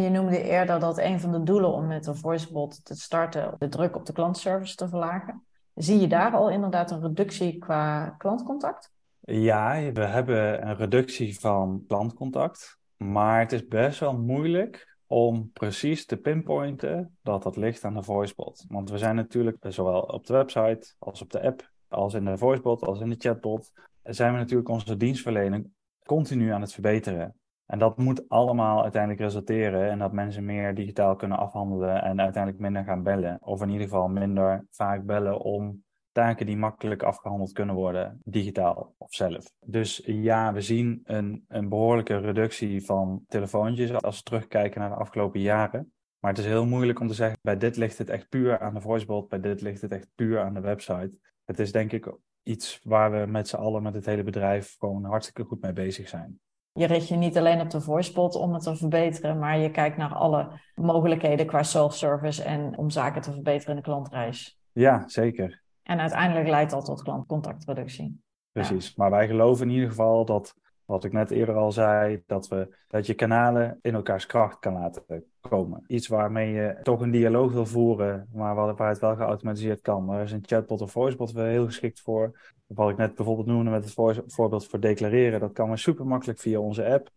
[0.01, 3.67] Je noemde eerder dat een van de doelen om met een voicebot te starten, de
[3.67, 5.43] druk op de klantservice te verlagen.
[5.73, 8.91] Zie je daar al inderdaad een reductie qua klantcontact?
[9.19, 16.05] Ja, we hebben een reductie van klantcontact, maar het is best wel moeilijk om precies
[16.05, 18.65] te pinpointen dat dat ligt aan de voicebot.
[18.67, 22.37] Want we zijn natuurlijk zowel op de website als op de app, als in de
[22.37, 23.71] voicebot, als in de chatbot,
[24.03, 25.69] zijn we natuurlijk onze dienstverlening
[26.03, 27.35] continu aan het verbeteren.
[27.65, 32.63] En dat moet allemaal uiteindelijk resulteren in dat mensen meer digitaal kunnen afhandelen en uiteindelijk
[32.63, 33.37] minder gaan bellen.
[33.41, 38.95] Of in ieder geval minder vaak bellen om taken die makkelijk afgehandeld kunnen worden, digitaal
[38.97, 39.51] of zelf.
[39.65, 44.95] Dus ja, we zien een, een behoorlijke reductie van telefoontjes als we terugkijken naar de
[44.95, 45.93] afgelopen jaren.
[46.19, 48.73] Maar het is heel moeilijk om te zeggen, bij dit ligt het echt puur aan
[48.73, 51.19] de voicebot, bij dit ligt het echt puur aan de website.
[51.45, 55.03] Het is denk ik iets waar we met z'n allen, met het hele bedrijf, gewoon
[55.03, 56.39] hartstikke goed mee bezig zijn.
[56.77, 59.97] Je richt je niet alleen op de voicebot om het te verbeteren, maar je kijkt
[59.97, 64.59] naar alle mogelijkheden qua self-service en om zaken te verbeteren in de klantreis.
[64.71, 65.61] Ja, zeker.
[65.83, 68.21] En uiteindelijk leidt dat tot klantcontactreductie.
[68.51, 72.47] Precies, maar wij geloven in ieder geval dat, wat ik net eerder al zei, dat,
[72.47, 75.83] we, dat je kanalen in elkaars kracht kan laten komen.
[75.87, 80.07] Iets waarmee je toch een dialoog wil voeren, maar waar het wel geautomatiseerd kan.
[80.07, 82.53] Daar is een chatbot of voicebot wel heel geschikt voor.
[82.67, 83.93] Wat ik net bijvoorbeeld noemde met het
[84.27, 87.09] voorbeeld voor declareren, dat kan we super makkelijk via onze app.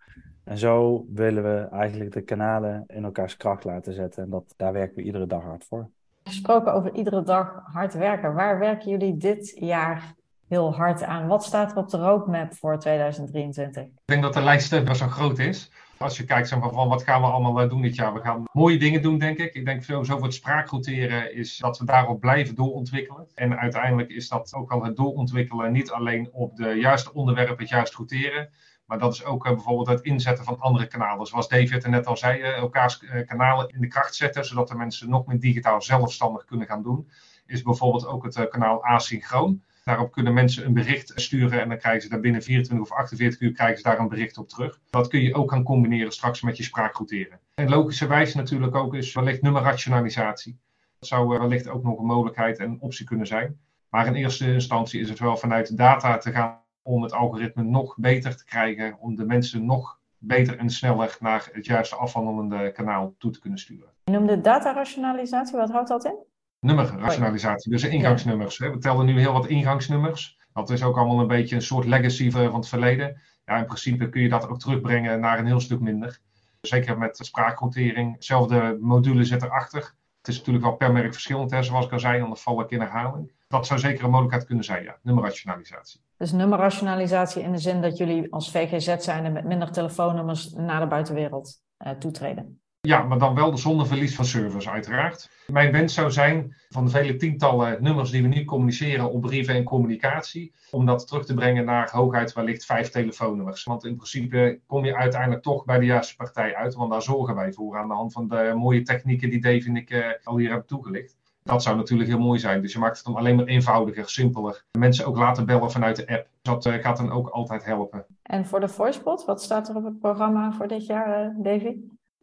[0.44, 4.22] En zo willen we eigenlijk de kanalen in elkaars kracht laten zetten.
[4.22, 5.88] En dat, daar werken we iedere dag hard voor.
[6.24, 8.34] Gesproken over iedere dag hard werken.
[8.34, 10.14] Waar werken jullie dit jaar
[10.48, 11.26] heel hard aan?
[11.26, 13.82] Wat staat er op de roadmap voor 2023?
[13.82, 15.70] Ik denk dat de lijst best wel groot is.
[15.98, 18.14] Als je kijkt van wat gaan we allemaal eh, doen dit jaar.
[18.14, 19.54] We gaan mooie dingen doen, denk ik.
[19.54, 23.26] Ik denk sowieso voor het spraakroteren is dat we daarop blijven doorontwikkelen.
[23.34, 27.68] En uiteindelijk is dat ook al het doorontwikkelen niet alleen op de juiste onderwerpen, het
[27.68, 28.50] juist roteren.
[28.86, 31.26] Maar dat is ook uh, bijvoorbeeld het inzetten van andere kanalen.
[31.26, 34.74] Zoals David er net al zei, uh, elkaars kanalen in de kracht zetten, zodat de
[34.74, 37.10] mensen nog meer digitaal zelfstandig kunnen gaan doen.
[37.46, 39.62] Is bijvoorbeeld ook het kanaal asynchroon.
[39.88, 43.40] Daarop kunnen mensen een bericht sturen en dan krijgen ze daar binnen 24 of 48
[43.40, 44.80] uur krijgen ze daar een bericht op terug.
[44.90, 47.38] Dat kun je ook gaan combineren straks met je spraakrouteren.
[47.54, 50.58] En logischerwijs natuurlijk ook is wellicht nummerrationalisatie.
[50.98, 53.58] Dat zou eh, wellicht ook nog een mogelijkheid en optie kunnen zijn.
[53.88, 57.96] Maar in eerste instantie is het wel vanuit data te gaan om het algoritme nog
[57.96, 63.14] beter te krijgen, om de mensen nog beter en sneller naar het juiste afhandelende kanaal
[63.18, 63.88] toe te kunnen sturen.
[64.04, 66.16] Je noemde data-rationalisatie, wat houdt dat in?
[66.60, 68.58] Nummerrationalisatie, dus ingangsnummers.
[68.58, 70.38] We tellen nu heel wat ingangsnummers.
[70.52, 73.20] Dat is ook allemaal een beetje een soort legacy van het verleden.
[73.44, 76.18] Ja, in principe kun je dat ook terugbrengen naar een heel stuk minder.
[76.60, 78.14] Zeker met spraakrotering.
[78.14, 79.94] Hetzelfde module zit erachter.
[80.18, 82.70] Het is natuurlijk wel per merk verschillend, hè, zoals ik al zei, anders val ik
[82.70, 83.32] in herhaling.
[83.48, 84.98] Dat zou zeker een mogelijkheid kunnen zijn, ja.
[85.02, 86.00] Nummerrationalisatie.
[86.16, 90.86] Dus nummerrationalisatie in de zin dat jullie als VGZ zijn met minder telefoonnummers naar de
[90.86, 92.60] buitenwereld uh, toetreden?
[92.80, 95.30] Ja, maar dan wel zonder verlies van service, uiteraard.
[95.46, 99.54] Mijn wens zou zijn van de vele tientallen nummers die we nu communiceren op brieven
[99.54, 103.64] en communicatie, om dat terug te brengen naar hooguit wellicht vijf telefoonnummers.
[103.64, 107.34] Want in principe kom je uiteindelijk toch bij de juiste partij uit, want daar zorgen
[107.34, 110.38] wij voor aan de hand van de mooie technieken die Dave en ik uh, al
[110.38, 111.16] hier hebben toegelicht.
[111.42, 112.60] Dat zou natuurlijk heel mooi zijn.
[112.60, 114.64] Dus je maakt het dan alleen maar eenvoudiger, simpeler.
[114.78, 116.28] Mensen ook laten bellen vanuit de app.
[116.42, 118.06] Dat uh, gaat dan ook altijd helpen.
[118.22, 121.76] En voor de voicebot, wat staat er op het programma voor dit jaar, uh, Davy?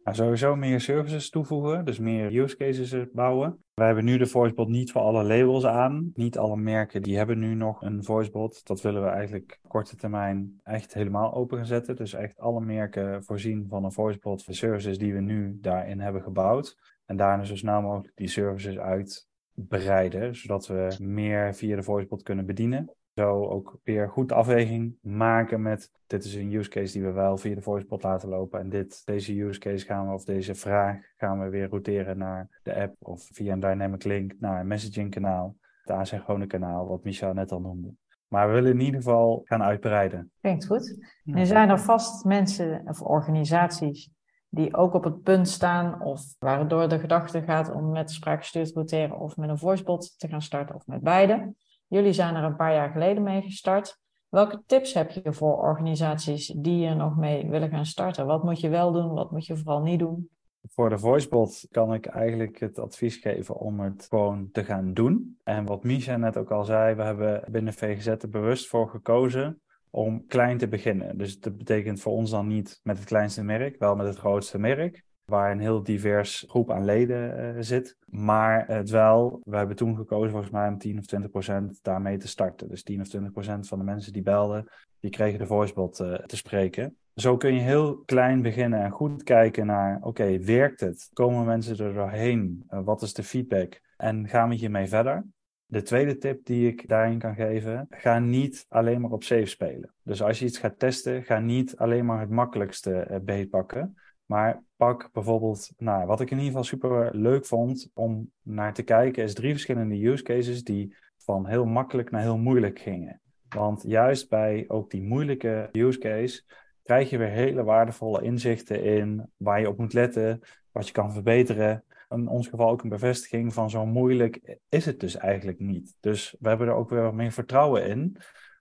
[0.06, 3.64] Nou, sowieso meer services toevoegen, dus meer use cases bouwen.
[3.74, 6.10] Wij hebben nu de voicebot niet voor alle labels aan.
[6.14, 8.66] Niet alle merken die hebben nu nog een voicebot.
[8.66, 11.96] Dat willen we eigenlijk korte termijn echt helemaal open gaan zetten.
[11.96, 16.22] Dus echt alle merken voorzien van een voicebot voor services die we nu daarin hebben
[16.22, 16.76] gebouwd.
[17.06, 22.46] En daarna zo snel mogelijk die services uitbreiden, zodat we meer via de voicebot kunnen
[22.46, 27.12] bedienen zo ook weer goed afweging maken met dit is een use case die we
[27.12, 30.54] wel via de voicebot laten lopen en dit, deze use case gaan we of deze
[30.54, 34.66] vraag gaan we weer routeren naar de app of via een dynamic link naar een
[34.66, 37.94] messaging kanaal, het asynchrone kanaal wat Michel net al noemde.
[38.28, 40.30] Maar we willen in ieder geval gaan uitbreiden.
[40.40, 41.06] Klinkt goed.
[41.24, 44.10] Er zijn er vast mensen of organisaties
[44.48, 49.18] die ook op het punt staan of waardoor de gedachte gaat om met spraakgestuurd routeren
[49.18, 51.54] of met een voicebot te gaan starten of met beide.
[51.88, 53.98] Jullie zijn er een paar jaar geleden mee gestart.
[54.28, 58.26] Welke tips heb je voor organisaties die er nog mee willen gaan starten?
[58.26, 59.14] Wat moet je wel doen?
[59.14, 60.28] Wat moet je vooral niet doen?
[60.68, 65.38] Voor de voicebot kan ik eigenlijk het advies geven om het gewoon te gaan doen.
[65.44, 69.60] En wat Misha net ook al zei, we hebben binnen VGZ er bewust voor gekozen
[69.90, 71.18] om klein te beginnen.
[71.18, 74.58] Dus dat betekent voor ons dan niet met het kleinste merk, wel met het grootste
[74.58, 77.96] merk waar een heel divers groep aan leden uh, zit.
[78.04, 82.16] Maar het wel, we hebben toen gekozen volgens mij om 10 of 20 procent daarmee
[82.16, 82.68] te starten.
[82.68, 84.68] Dus 10 of 20 procent van de mensen die belden,
[85.00, 86.96] die kregen de voicebot uh, te spreken.
[87.14, 91.10] Zo kun je heel klein beginnen en goed kijken naar, oké, werkt het?
[91.12, 92.66] Komen mensen er doorheen?
[92.70, 93.80] Uh, wat is de feedback?
[93.96, 95.24] En gaan we hiermee verder?
[95.66, 99.94] De tweede tip die ik daarin kan geven, ga niet alleen maar op safe spelen.
[100.02, 103.96] Dus als je iets gaat testen, ga niet alleen maar het makkelijkste beet pakken.
[104.26, 108.82] Maar pak bijvoorbeeld, nou, wat ik in ieder geval super leuk vond om naar te
[108.82, 113.20] kijken, is drie verschillende use cases die van heel makkelijk naar heel moeilijk gingen.
[113.48, 116.42] Want juist bij ook die moeilijke use case
[116.82, 121.12] krijg je weer hele waardevolle inzichten in waar je op moet letten, wat je kan
[121.12, 121.84] verbeteren.
[122.08, 125.96] In ons geval ook een bevestiging van zo moeilijk is het dus eigenlijk niet.
[126.00, 128.16] Dus we hebben er ook weer meer vertrouwen in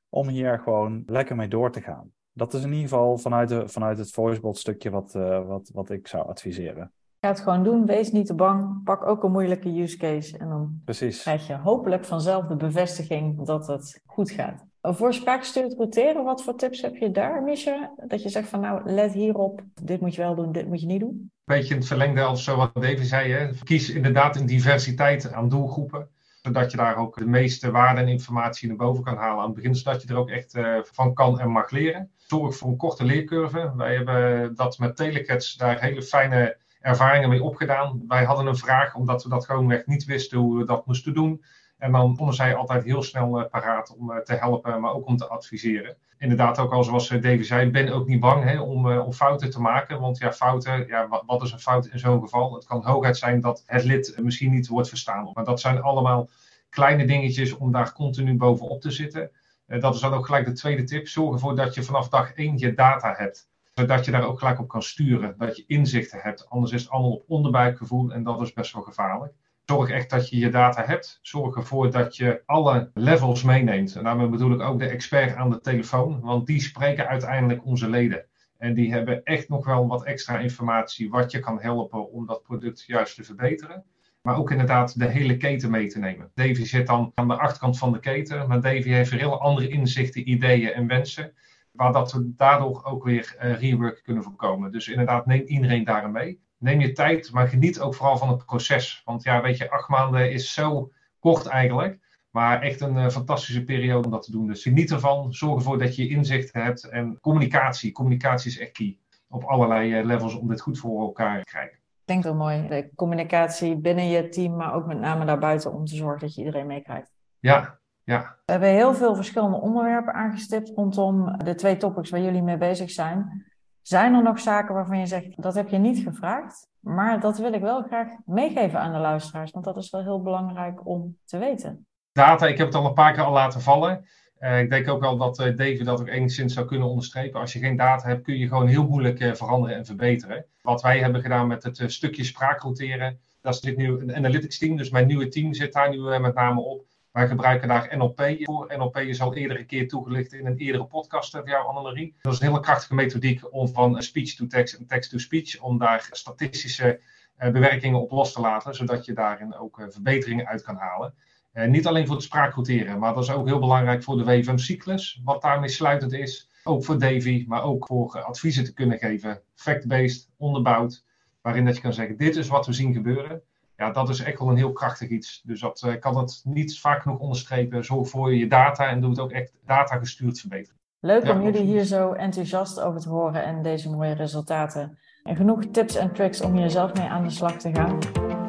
[0.10, 3.68] om hier gewoon lekker mee door te gaan dat is in ieder geval vanuit, de,
[3.68, 6.92] vanuit het voicebot stukje wat, uh, wat, wat ik zou adviseren.
[7.20, 8.84] Ga het gewoon doen, wees niet te bang.
[8.84, 11.22] Pak ook een moeilijke use case en dan Precies.
[11.22, 14.66] krijg je hopelijk vanzelf de bevestiging dat het goed gaat.
[14.82, 17.94] Voor spraakgestuurd roteren, wat voor tips heb je daar, Misha?
[18.08, 20.88] Dat je zegt van nou, let hierop, dit moet je wel doen, dit moet je
[20.88, 21.10] niet doen?
[21.10, 23.32] Een beetje in het verlengde of zo wat David zei.
[23.32, 23.50] Hè?
[23.64, 26.10] Kies inderdaad een diversiteit aan doelgroepen
[26.46, 29.56] zodat je daar ook de meeste waarde en informatie naar boven kan halen aan het
[29.56, 32.12] begin, zodat je er ook echt uh, van kan en mag leren.
[32.16, 33.74] Zorg voor een korte leercurve.
[33.76, 38.04] Wij hebben dat met Telecats daar hele fijne ervaringen mee opgedaan.
[38.08, 41.44] Wij hadden een vraag omdat we dat gewoonweg niet wisten hoe we dat moesten doen.
[41.86, 45.18] En dan konden zij altijd heel snel uh, paraat om te helpen, maar ook om
[45.18, 45.98] te adviseren.
[46.18, 49.62] Inderdaad, ook al zoals Davy zei, ben ook niet bang hè, om, om fouten te
[49.62, 50.00] maken.
[50.00, 52.54] Want ja, fouten, ja, wat, wat is een fout in zo'n geval?
[52.54, 55.32] Het kan hooguit zijn dat het lid misschien niet wordt verstaan.
[55.34, 56.30] Maar dat zijn allemaal
[56.70, 59.32] kleine dingetjes om daar continu bovenop te zitten.
[59.68, 61.08] dat is dan ook gelijk de tweede tip.
[61.08, 64.60] Zorg ervoor dat je vanaf dag één je data hebt zodat je daar ook gelijk
[64.60, 65.36] op kan sturen.
[65.38, 66.50] Dat je inzichten hebt.
[66.50, 69.34] Anders is het allemaal op onderbuikgevoel en dat is best wel gevaarlijk.
[69.66, 71.20] Zorg echt dat je je data hebt.
[71.22, 73.96] Zorg ervoor dat je alle levels meeneemt.
[73.96, 77.90] En daarmee bedoel ik ook de expert aan de telefoon, want die spreken uiteindelijk onze
[77.90, 78.26] leden.
[78.58, 82.44] En die hebben echt nog wel wat extra informatie wat je kan helpen om dat
[82.44, 83.84] product juist te verbeteren.
[84.22, 86.32] Maar ook inderdaad de hele keten mee te nemen.
[86.34, 89.68] Davy zit dan aan de achterkant van de keten, maar Davy heeft weer heel andere
[89.68, 91.34] inzichten, ideeën en wensen
[91.76, 94.72] waar dat we daardoor ook weer uh, rework kunnen voorkomen.
[94.72, 96.44] Dus inderdaad, neem iedereen daarin mee.
[96.58, 99.02] Neem je tijd, maar geniet ook vooral van het proces.
[99.06, 102.00] Want ja, weet je, acht maanden is zo kort eigenlijk.
[102.30, 104.48] Maar echt een uh, fantastische periode om dat te doen.
[104.48, 105.34] Dus geniet ervan.
[105.34, 106.84] Zorg ervoor dat je inzicht hebt.
[106.84, 107.92] En communicatie.
[107.92, 108.98] Communicatie is echt key.
[109.30, 111.78] Op allerlei uh, levels om dit goed voor elkaar te krijgen.
[111.78, 112.68] Ik denk wel mooi.
[112.68, 116.44] De communicatie binnen je team, maar ook met name daarbuiten om te zorgen dat je
[116.44, 117.12] iedereen meekrijgt.
[117.40, 118.38] Ja, ja.
[118.46, 122.92] We hebben heel veel verschillende onderwerpen aangestipt rondom de twee topics waar jullie mee bezig
[122.92, 123.46] zijn.
[123.88, 127.54] Zijn er nog zaken waarvan je zegt, dat heb je niet gevraagd, maar dat wil
[127.54, 131.38] ik wel graag meegeven aan de luisteraars, want dat is wel heel belangrijk om te
[131.38, 131.86] weten.
[132.12, 134.06] Data, ik heb het al een paar keer al laten vallen.
[134.40, 137.40] Uh, ik denk ook al dat uh, David dat ook enigszins zou kunnen onderstrepen.
[137.40, 140.46] Als je geen data hebt, kun je gewoon heel moeilijk uh, veranderen en verbeteren.
[140.62, 144.90] Wat wij hebben gedaan met het stukje spraakroteren, dat zit nu een analytics team, dus
[144.90, 146.86] mijn nieuwe team zit daar nu met name op.
[147.16, 148.74] Wij gebruiken daar NLP voor.
[148.78, 152.16] NLP is al eerder keer toegelicht in een eerdere podcast van jou, Annemarie.
[152.22, 155.60] Dat is een hele krachtige methodiek om van speech to text en text to speech,
[155.60, 157.00] om daar statistische
[157.40, 161.14] uh, bewerkingen op los te laten, zodat je daarin ook uh, verbeteringen uit kan halen.
[161.54, 165.42] Niet alleen voor het spraakquoteren, maar dat is ook heel belangrijk voor de WFM-cyclus, wat
[165.42, 166.50] daarmee sluitend is.
[166.64, 171.04] Ook voor Davy, maar ook voor adviezen te kunnen geven, fact-based, onderbouwd,
[171.42, 173.44] waarin dat je kan zeggen, dit is wat we zien gebeuren
[173.78, 175.42] ja, dat is echt wel een heel krachtig iets.
[175.46, 177.86] Dus dat uh, kan het niet vaak genoeg onderstrepen.
[177.86, 180.80] Zorg voor je data en doe het ook echt data gestuurd verbeteren.
[181.00, 184.98] Leuk om jullie hier zo enthousiast over te horen en deze mooie resultaten.
[185.24, 188.00] En genoeg tips en tricks om hier zelf mee aan de slag te gaan.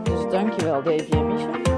[0.02, 1.75] Dus dankjewel Davy en Michel.